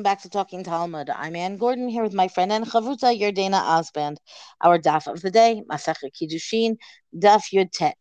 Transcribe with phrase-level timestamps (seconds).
[0.00, 1.10] Welcome back to Talking Talmud.
[1.10, 4.16] I'm Anne Gordon here with my friend and Chavruta Yardaena Osband.
[4.62, 6.76] Our daf of the day, Masachet Kiddushin,
[7.14, 7.98] daf Yud Tet,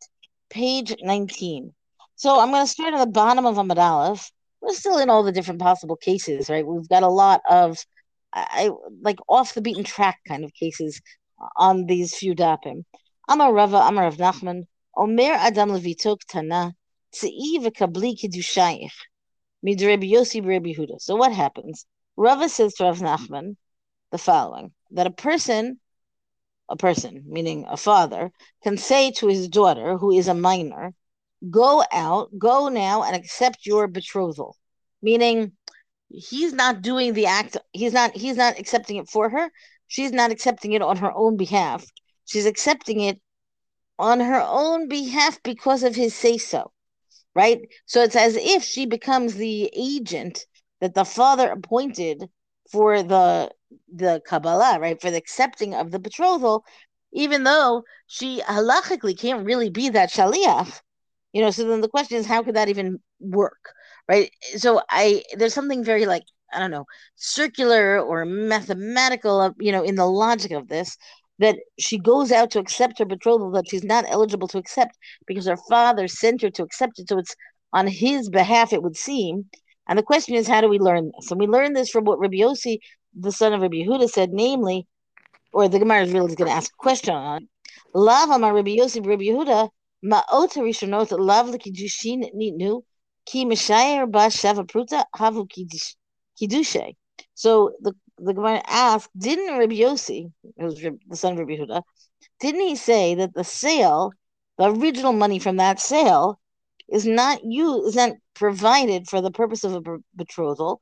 [0.50, 1.74] page 19.
[2.16, 4.32] So I'm going to start at the bottom of Amud Aleph.
[4.62, 6.66] We're still in all the different possible cases, right?
[6.66, 7.78] We've got a lot of
[8.34, 8.72] I
[9.02, 11.02] like off the beaten track kind of cases
[11.58, 12.86] on these few dapim.
[13.28, 16.74] Amar Rava, Amar Rav Nachman, Omer Adam Levitok Tana,
[17.14, 18.96] Tzei v'kabli Kiddushayich.
[19.66, 21.86] So what happens?
[22.16, 23.58] Rava says to Rav Nachman
[24.12, 25.82] the following: that a person,
[26.70, 28.32] a person meaning a father,
[28.64, 30.94] can say to his daughter, who is a minor,
[31.50, 34.56] "Go out, go now, and accept your betrothal,"
[35.02, 35.58] meaning
[36.10, 37.58] he's not doing the act.
[37.74, 38.16] He's not.
[38.16, 39.52] He's not accepting it for her.
[39.88, 41.86] She's not accepting it on her own behalf.
[42.24, 43.20] She's accepting it
[43.98, 46.72] on her own behalf because of his say so
[47.36, 47.62] right?
[47.86, 50.46] So it's as if she becomes the agent
[50.82, 52.30] that the father appointed
[52.72, 53.52] for the
[53.94, 55.00] the Kabbalah, right?
[55.02, 56.64] For the accepting of the betrothal,
[57.14, 60.82] even though she halachically can't really be that shaliach.
[61.34, 63.74] You know, so then the question is, how could that even work,
[64.08, 64.32] right?
[64.58, 66.86] So I there's something very like I don't know,
[67.16, 70.98] circular or mathematical, you know, in the logic of this
[71.40, 75.46] that she goes out to accept her betrothal that she's not eligible to accept because
[75.48, 77.10] her father sent her to accept it.
[77.10, 77.36] So it's
[77.74, 79.50] on his behalf, it would seem.
[79.88, 81.32] And the question is, how do we learn this?
[81.32, 82.80] And we learn this from what Rabbi Yossi,
[83.18, 84.86] the son of Rabbi Yehuda, said, namely,
[85.52, 87.50] or the Gemara is really going to ask a question on it.
[87.94, 89.70] Lava ma Rabbi Yossi, Rabbi Yehuda,
[90.06, 92.82] ma'ota rishonot lav l'kiddushin nitnu
[93.26, 94.66] ki mishayer ba shava
[95.16, 95.48] havu
[96.40, 96.96] kiddushe.
[97.34, 97.94] So the
[98.24, 101.84] the Gemara asked, didn't Rabbi Yossi, was the son of Rabbi Huda,
[102.40, 104.12] didn't he say that the sale,
[104.58, 106.40] the original money from that sale,
[106.88, 110.82] is not used, is not provided for the purpose of a betrothal,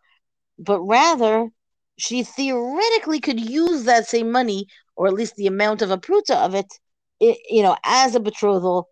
[0.58, 1.50] but rather
[1.98, 6.36] she theoretically could use that same money, or at least the amount of a pruta
[6.36, 6.68] of it,
[7.20, 8.88] it you know, as a betrothal,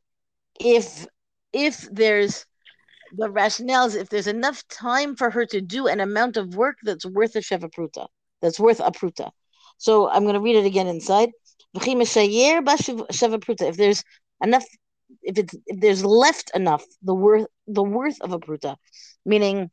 [0.59, 1.07] if
[1.53, 2.45] if there's
[3.13, 6.77] the rationale is if there's enough time for her to do an amount of work
[6.83, 8.07] that's worth a sheva pruta
[8.41, 9.31] that's worth a pruta.
[9.77, 11.29] So I'm going to read it again inside.
[11.73, 11.83] If
[13.77, 14.03] there's
[14.41, 14.65] enough,
[15.21, 18.77] if it's if there's left enough, the worth the worth of a pruta,
[19.25, 19.69] meaning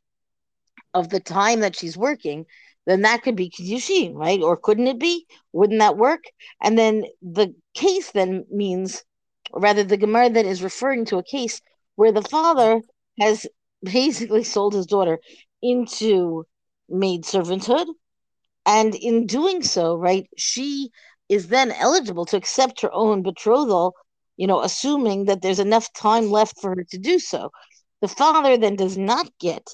[0.94, 2.44] of the time that she's working,
[2.86, 4.40] then that could be kiddushin, right?
[4.42, 5.26] Or couldn't it be?
[5.52, 6.24] Wouldn't that work?
[6.60, 9.04] And then the case then means,
[9.52, 11.60] or rather, the Gemara then is referring to a case
[11.94, 12.80] where the father
[13.20, 13.46] has
[13.82, 15.18] basically sold his daughter
[15.62, 16.44] into
[16.88, 17.86] maid servanthood
[18.66, 20.90] and in doing so, right, she
[21.28, 23.94] is then eligible to accept her own betrothal,
[24.36, 27.50] you know, assuming that there's enough time left for her to do so.
[28.00, 29.66] The father then does not get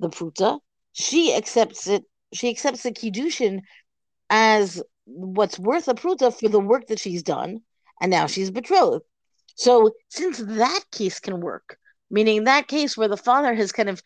[0.00, 0.60] the pruta.
[0.92, 2.04] She accepts it.
[2.32, 3.60] She accepts the kiddushin
[4.28, 7.60] as what's worth a pruta for the work that she's done,
[8.00, 9.04] and now she's betrothed.
[9.54, 11.78] So, since that case can work,
[12.10, 14.02] meaning that case where the father has kind of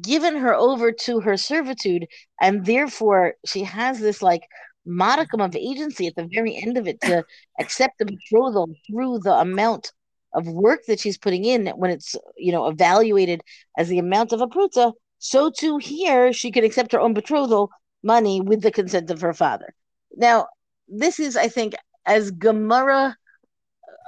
[0.00, 2.06] given her over to her servitude,
[2.40, 4.42] and therefore she has this like
[4.84, 7.24] modicum of agency at the very end of it to
[7.60, 9.92] accept the betrothal through the amount
[10.32, 13.40] of work that she's putting in when it's you know evaluated
[13.78, 17.70] as the amount of a pruta so too here she can accept her own betrothal
[18.02, 19.74] money with the consent of her father.
[20.14, 20.46] Now
[20.88, 23.16] this is i think as gemara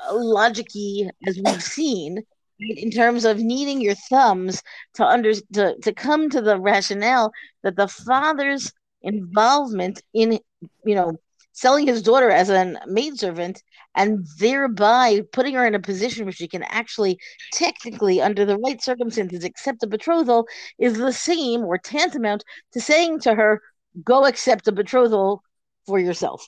[0.08, 2.22] uh, logicy as we've seen
[2.60, 4.62] in terms of needing your thumbs
[4.94, 7.32] to under to, to come to the rationale
[7.62, 10.38] that the father's involvement in
[10.84, 11.12] you know
[11.52, 13.62] selling his daughter as a maidservant
[13.96, 17.18] and thereby putting her in a position where she can actually
[17.52, 20.46] technically under the right circumstances accept a betrothal
[20.78, 23.60] is the same or tantamount to saying to her
[24.04, 25.42] go accept a betrothal
[25.86, 26.46] for yourself.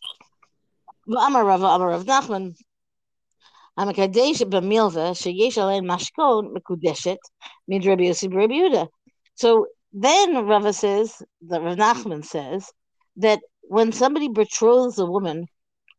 [1.09, 1.61] Amar Rav
[2.07, 2.55] Nachman
[3.80, 7.18] המקדש במילווה שיש עליהן משכון מקודשת
[7.68, 8.84] מדרבי יוסי ברבי יהודה.
[9.36, 12.72] So then Rava says, that Rav Nachman says,
[13.18, 15.48] that when somebody betroths a woman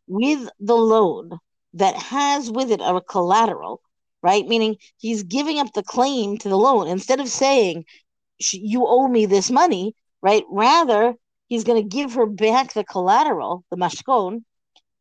[0.07, 1.39] with the loan
[1.75, 3.81] that has with it a collateral,
[4.23, 4.47] right?
[4.47, 7.85] Meaning he's giving up the claim to the loan instead of saying,
[8.53, 10.45] you owe me this money, right?
[10.51, 11.15] Rather,
[11.49, 14.45] he's going to give her back the collateral, the mashkon,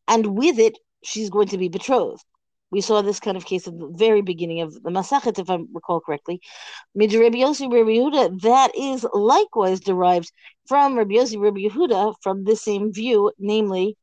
[0.07, 2.23] and with it, she's going to be betrothed.
[2.70, 5.58] We saw this kind of case at the very beginning of the Masachet, if I
[5.72, 6.40] recall correctly.
[6.94, 10.30] Mid Rabbi Yossi Rabbi Yehuda, that is likewise derived
[10.68, 13.96] from Rabbi Yossi Rabbi Yehuda from the same view, namely,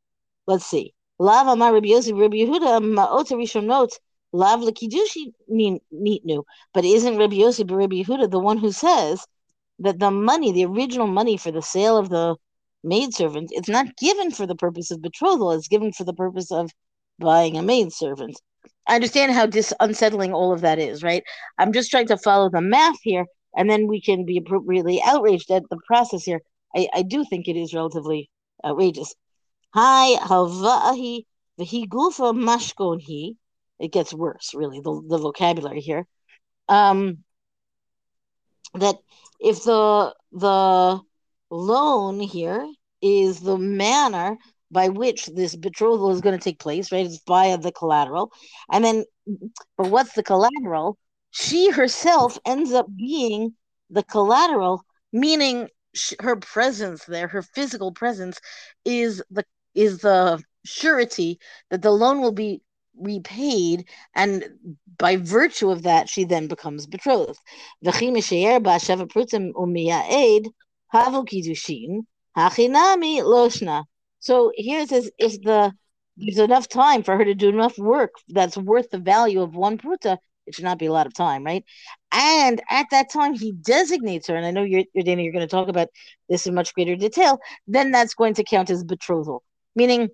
[0.48, 3.90] let's see, Lav Amar Rabbi Yossi Rabbi Yehuda Ma'ot Rishonot
[4.34, 6.44] Lav Lekidushi Nitnu.
[6.74, 9.25] But isn't Rabbi Yossi Rabbi Yehuda the one who says
[9.80, 12.36] that the money, the original money for the sale of the
[12.84, 16.72] maidservant, it's not given for the purpose of betrothal, it's given for the purpose of
[17.19, 18.40] buying a maidservant.
[18.88, 21.24] I understand how dis- unsettling all of that is, right?
[21.57, 23.25] I'm just trying to follow the math here,
[23.56, 26.42] and then we can be appropriately outraged at the process here.
[26.75, 28.30] I, I do think it is relatively
[28.63, 29.13] outrageous.
[29.74, 31.25] Hi, halva'ahi
[31.60, 33.36] v'hi gufa mashkon he.
[33.80, 36.07] It gets worse, really, the, the vocabulary here.
[36.69, 37.19] Um,
[38.74, 38.95] that
[39.40, 41.00] if the the
[41.50, 42.68] loan here
[43.01, 44.38] is the manner
[44.72, 47.06] by which this betrothal is going to take place, right?
[47.06, 48.31] It's via the collateral.
[48.72, 49.06] And then,
[49.78, 50.98] but what's the collateral?
[51.31, 53.54] She herself ends up being
[53.90, 54.84] the collateral,
[55.14, 55.69] meaning
[56.19, 58.40] her presence there, her physical presence,
[58.86, 62.62] is the is the surety that the loan will be
[63.00, 64.44] repaid, and
[64.98, 67.40] by virtue of that, she then becomes betrothed.
[74.28, 75.72] So here it says if the
[76.18, 79.78] there's enough time for her to do enough work that's worth the value of one
[79.78, 81.64] pruta, it should not be a lot of time, right?
[82.12, 85.48] And at that time, he designates her, and I know you're, you're Dana, you're going
[85.48, 85.88] to talk about
[86.28, 87.40] this in much greater detail.
[87.68, 89.44] Then that's going to count as betrothal,
[89.78, 90.10] meaning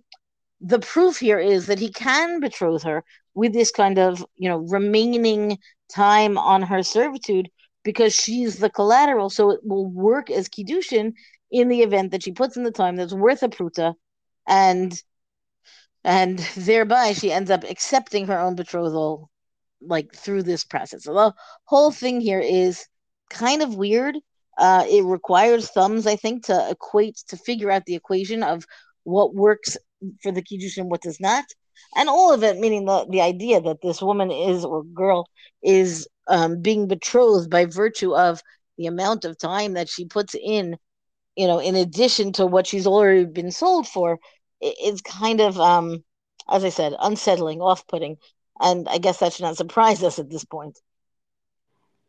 [0.61, 4.59] the proof here is that he can betroth her with this kind of you know
[4.59, 5.57] remaining
[5.91, 7.49] time on her servitude
[7.83, 11.13] because she's the collateral, so it will work as kiddushin
[11.53, 13.93] in the event that she puts in the time that's worth a pruta,
[14.47, 15.01] and
[16.03, 19.29] and thereby she ends up accepting her own betrothal
[19.81, 21.03] like through this process.
[21.03, 21.33] So the
[21.65, 22.85] whole thing here is
[23.29, 24.17] kind of weird.
[24.57, 28.65] Uh, it requires thumbs, I think, to equate to figure out the equation of
[29.03, 29.77] what works
[30.21, 31.45] for the kiddush and what does not,
[31.95, 35.27] and all of it meaning the the idea that this woman is or girl
[35.63, 38.41] is um, being betrothed by virtue of
[38.77, 40.77] the amount of time that she puts in,
[41.35, 44.19] you know, in addition to what she's already been sold for,
[44.61, 46.03] it's kind of, um,
[46.49, 48.17] as I said, unsettling, off-putting,
[48.59, 50.79] and I guess that should not surprise us at this point.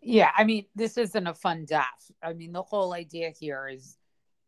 [0.00, 2.10] Yeah, I mean, this isn't a fun death.
[2.22, 3.96] I mean, the whole idea here is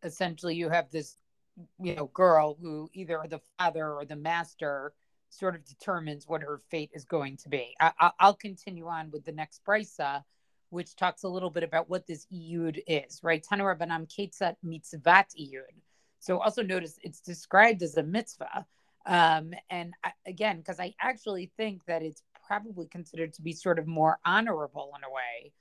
[0.03, 1.17] essentially you have this
[1.81, 4.93] you know girl who either the father or the master
[5.31, 7.75] sort of determines what her fate is going to be.
[7.81, 10.23] I, will continue on with the next brisa,
[10.71, 13.45] which talks a little bit about what this iyud is, right?
[13.45, 15.75] Tanu Rabbanan Ketzat mitzvat iyud.
[16.19, 18.67] So also notice it's described as a mitzvah.
[19.07, 23.79] Um, and I, again, because I actually think that it's probably considered to be sort
[23.79, 25.53] of more honorable in a way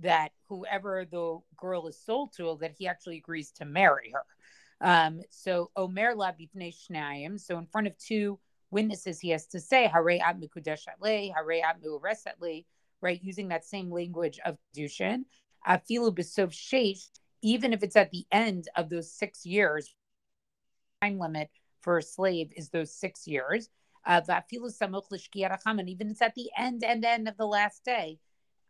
[0.00, 4.24] that whoever the girl is sold to, that he actually agrees to marry her.
[4.80, 7.40] Um, so Omer la shnayim.
[7.40, 8.38] So in front of two
[8.70, 11.82] witnesses, he has to say Hare at mikudesh Hare at
[13.02, 13.20] right?
[13.22, 15.24] Using that same language of Dushin.
[15.66, 17.08] Afilu besov sheish,
[17.42, 19.94] even if it's at the end of those six years,
[21.02, 21.50] time limit
[21.80, 23.68] for a slave is those six years.
[24.04, 28.18] Uh, and even if it's at the end and end of the last day.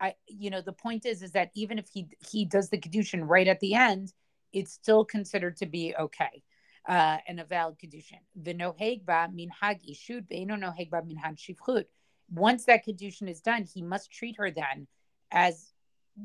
[0.01, 3.29] I, you know, the point is, is that even if he he does the kedushin
[3.29, 4.13] right at the end,
[4.53, 6.43] it's still considered to be okay
[6.89, 8.21] uh, and a valid kedushin.
[8.35, 11.85] The nohegba min hag ishud beino nohegba min hag shivchut.
[12.33, 14.87] Once that kedushin is done, he must treat her then
[15.31, 15.73] as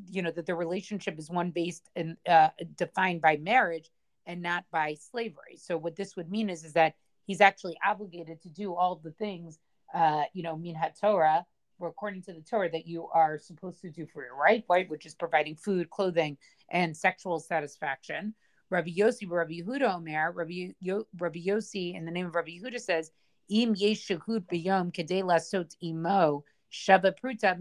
[0.10, 3.90] you know that the relationship is one based and uh, defined by marriage
[4.26, 5.58] and not by slavery.
[5.58, 6.96] So what this would mean is is that
[7.26, 9.60] he's actually obligated to do all the things
[9.94, 11.46] uh, you know min Torah
[11.80, 14.90] or according to the Torah that you are supposed to do for your right, right,
[14.90, 16.38] which is providing food, clothing,
[16.70, 18.34] and sexual satisfaction.
[18.70, 22.80] Rabbi Yossi, Rabbi Yehuda Omer, Rabbi, Yo, Rabbi Yossi, in the name of Rabbi Yehuda
[22.80, 23.12] says,
[23.50, 27.56] Im yeshahut b'yom kedei lasot imo shava pruta.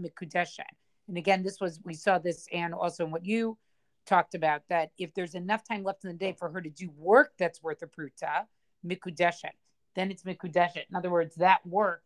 [1.07, 3.57] And again, this was we saw this and also in what you
[4.05, 6.89] talked about that if there's enough time left in the day for her to do
[6.97, 8.45] work that's worth a pruta
[8.85, 9.49] mikudesha,
[9.95, 10.83] then it's mikudesha.
[10.89, 12.03] In other words, that work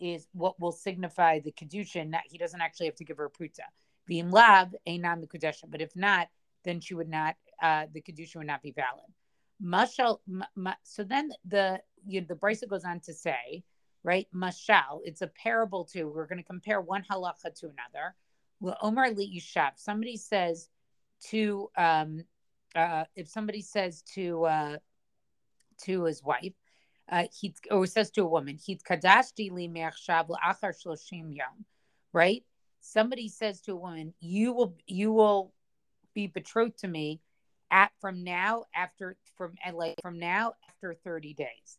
[0.00, 3.30] is what will signify the kedushin that he doesn't actually have to give her a
[3.30, 3.64] pruta.
[4.06, 6.28] Being lab not mikudesha, but if not,
[6.64, 9.04] then she would not, uh, the kedusha would not be valid.
[9.62, 10.18] Mashal,
[10.56, 13.64] ma, so then the you know, the brisa goes on to say,
[14.02, 14.26] right?
[14.34, 16.08] Mashal, it's a parable too.
[16.08, 18.14] We're going to compare one halacha to another.
[18.60, 20.68] Well, Omar li Yishav, somebody says
[21.28, 22.24] to, um,
[22.74, 24.76] uh, if somebody says to uh,
[25.82, 26.54] to his wife,
[27.08, 31.64] uh, he or says to a woman, "He's kadashti li me'achshav la'achar shloshim yom,"
[32.12, 32.44] right?
[32.80, 35.52] Somebody says to a woman, "You will you will
[36.14, 37.20] be betrothed to me
[37.70, 41.78] at from now after from like from now after 30 days.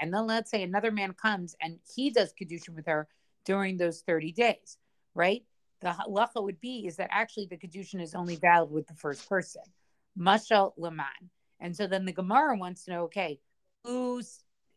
[0.00, 3.08] And then let's say another man comes and he does kedushin with her
[3.44, 4.78] during those 30 days.
[5.14, 5.42] right?
[5.80, 9.28] The halacha would be is that actually the kedushin is only valid with the first
[9.28, 9.62] person,
[10.18, 11.30] mashal leman.
[11.60, 13.40] And so then the Gemara wants to know, okay,
[13.84, 14.22] who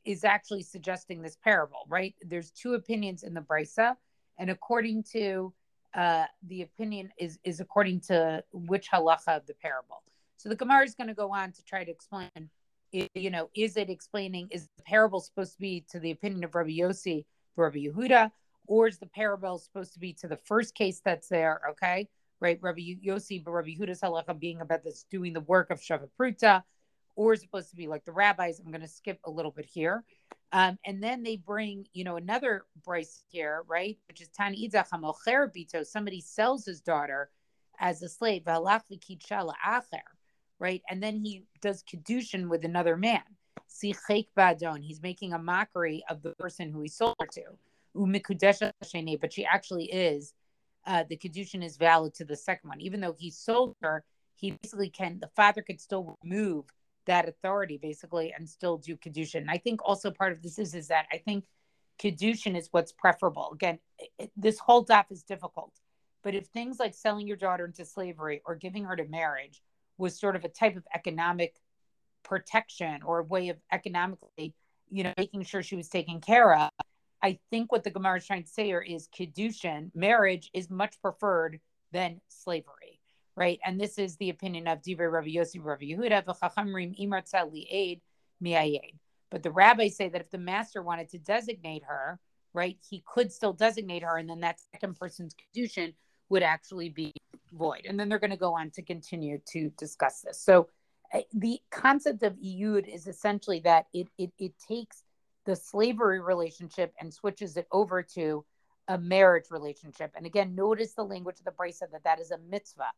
[0.05, 2.15] is actually suggesting this parable, right?
[2.21, 3.95] There's two opinions in the brisa,
[4.37, 5.53] and according to
[5.93, 10.03] uh, the opinion is is according to which halacha of the parable.
[10.39, 12.29] So the Gemara is going to go on to try to explain,
[12.91, 16.55] you know, is it explaining is the parable supposed to be to the opinion of
[16.55, 17.25] Rabbi Yossi,
[17.57, 18.31] Rabbi Yehuda,
[18.65, 21.59] or is the parable supposed to be to the first case that's there?
[21.71, 22.07] Okay,
[22.39, 22.57] right?
[22.61, 26.63] Rabbi Yossi, but Rabbi Yehuda's halacha being about this doing the work of Shavapruta,
[27.17, 28.61] or is supposed to be like the rabbis?
[28.61, 30.05] I'm going to skip a little bit here.
[30.53, 33.97] Um, and then they bring, you know, another brisa here, right?
[34.07, 35.85] Which is Tan Bito.
[35.85, 37.29] Somebody sells his daughter
[37.77, 38.45] as a slave,
[40.59, 40.81] right?
[40.89, 43.23] And then he does kedushin with another man.
[43.67, 49.17] See, he's making a mockery of the person who he sold her to.
[49.17, 50.33] But she actually is.
[50.85, 54.03] Uh, the kedushin is valid to the second one, even though he sold her.
[54.35, 55.19] He basically can.
[55.19, 56.65] The father could still remove
[57.05, 59.45] that authority basically and still do kedushin.
[59.49, 61.45] I think also part of this is is that I think
[62.01, 63.49] kedushin is what's preferable.
[63.53, 63.79] Again,
[64.17, 65.73] it, this whole daf is difficult,
[66.23, 69.61] but if things like selling your daughter into slavery or giving her to marriage
[69.99, 71.55] was sort of a type of economic
[72.23, 74.55] protection or a way of economically,
[74.89, 76.69] you know, making sure she was taken care of.
[77.21, 80.99] I think what the Gemara is trying to say here is kedushin, marriage is much
[81.01, 81.59] preferred
[81.91, 82.99] than slavery
[83.39, 83.59] right?
[83.63, 88.01] And this is the opinion of Divrei Rabbi Yossi Rabbi Yehuda, v'chachamrim imartza li'ed
[88.43, 88.95] mi'ayed.
[89.31, 92.19] But the rabbis say that if the master wanted to designate her,
[92.53, 95.93] right, he could still designate her, and then that second person's kedushin
[96.27, 97.13] would actually be
[97.51, 97.85] void.
[97.85, 100.39] And then they're going to go on to continue to discuss this.
[100.39, 100.69] So
[101.13, 105.03] uh, the concept of iyud is essentially that it, it, it takes
[105.45, 108.45] the slavery relationship and switches it over to
[108.87, 110.11] a marriage relationship.
[110.15, 112.91] And again, notice the language of the Brisa that that is a mitzvah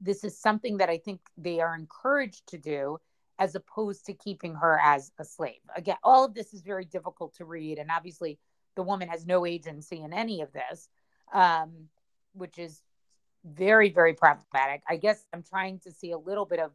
[0.00, 2.98] this is something that I think they are encouraged to do
[3.38, 5.60] as opposed to keeping her as a slave.
[5.74, 7.78] Again, all of this is very difficult to read.
[7.78, 8.38] And obviously,
[8.76, 10.88] the woman has no agency in any of this,
[11.32, 11.88] um,
[12.34, 12.82] which is
[13.44, 14.82] very, very problematic.
[14.88, 16.72] I guess I'm trying to see a little bit of,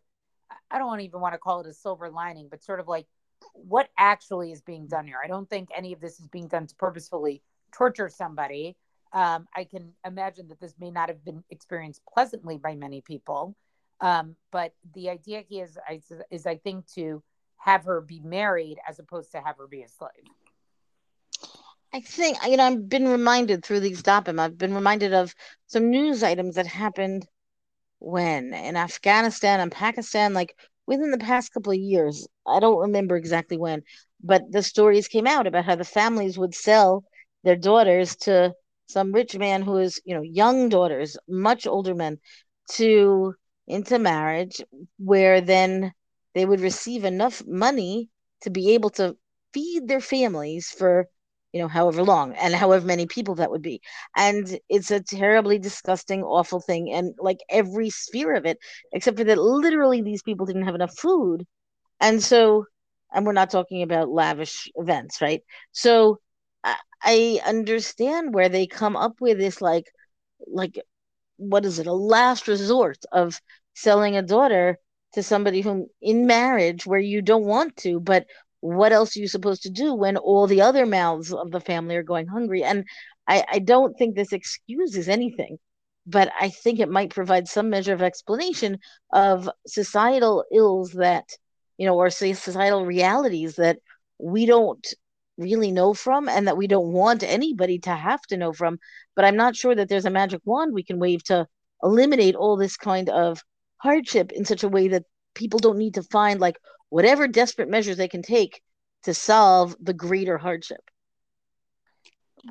[0.71, 3.05] I don't even want to call it a silver lining, but sort of like
[3.53, 5.17] what actually is being done here.
[5.23, 8.75] I don't think any of this is being done to purposefully torture somebody
[9.13, 13.55] um, I can imagine that this may not have been experienced pleasantly by many people.
[14.01, 17.23] Um, but the idea here is, is, is, I think, to
[17.57, 20.11] have her be married as opposed to have her be a slave.
[21.97, 25.33] I think, you know, I've been reminded through these dapim, I've been reminded of
[25.65, 27.27] some news items that happened
[27.97, 32.27] when in Afghanistan and Pakistan, like within the past couple of years.
[32.45, 33.81] I don't remember exactly when,
[34.23, 37.03] but the stories came out about how the families would sell
[37.43, 38.53] their daughters to
[38.85, 42.19] some rich man who is, you know, young daughters, much older men,
[42.73, 43.33] to
[43.65, 44.61] into marriage,
[44.99, 45.93] where then
[46.35, 48.07] they would receive enough money
[48.41, 49.17] to be able to
[49.51, 51.09] feed their families for
[51.57, 53.81] you know however long and however many people that would be.
[54.15, 56.91] And it's a terribly disgusting awful thing.
[56.91, 58.59] And like every sphere of it
[58.93, 61.45] except for that literally these people didn't have enough food.
[61.99, 62.65] And so
[63.13, 65.41] and we're not talking about lavish events right?
[65.71, 66.19] So
[67.03, 69.85] I understand where they come up with this like
[70.47, 70.79] like
[71.37, 73.39] what is it a last resort of
[73.75, 74.77] selling a daughter
[75.13, 78.25] to somebody whom in marriage where you don't want to but
[78.61, 81.95] what else are you supposed to do when all the other mouths of the family
[81.95, 82.85] are going hungry and
[83.27, 85.57] I, I don't think this excuses anything
[86.05, 88.79] but i think it might provide some measure of explanation
[89.13, 91.25] of societal ills that
[91.77, 93.77] you know or societal realities that
[94.19, 94.87] we don't
[95.37, 98.79] really know from and that we don't want anybody to have to know from.
[99.15, 101.47] But I'm not sure that there's a magic wand we can wave to
[101.83, 103.41] eliminate all this kind of
[103.77, 105.03] hardship in such a way that
[105.35, 106.57] people don't need to find like
[106.89, 108.61] whatever desperate measures they can take
[109.03, 110.89] to solve the greater hardship.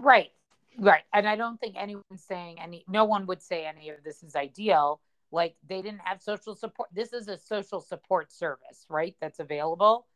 [0.00, 0.30] Right.
[0.78, 1.02] Right.
[1.12, 4.36] And I don't think anyone's saying any no one would say any of this is
[4.36, 5.00] ideal.
[5.32, 6.90] Like they didn't have social support.
[6.92, 9.16] This is a social support service, right?
[9.20, 10.06] That's available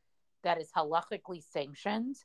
[0.43, 2.17] that is halachically sanctioned.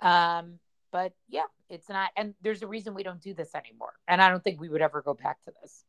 [0.00, 0.58] Um,
[0.92, 3.92] but yeah, it's not, and there's a reason we don't do this anymore.
[4.08, 5.84] And I don't think we would ever go back to this.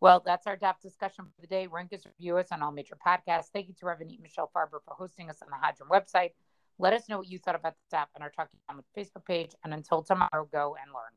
[0.00, 1.66] Well, that's our daf discussion for the day.
[1.66, 3.48] Rank us, review us on all major podcasts.
[3.52, 6.30] Thank you to Rabbanit Michelle Farber for hosting us on the Hadran website.
[6.78, 9.50] Let us know what you thought about the daf on our Talking Talmud Facebook page.
[9.64, 11.10] And until tomorrow, go and learn.